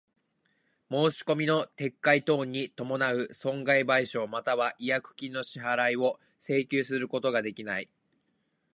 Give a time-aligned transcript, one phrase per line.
[0.89, 7.87] 申込みの撤回等に伴う損害賠償又は違約金の支払を請求することができない。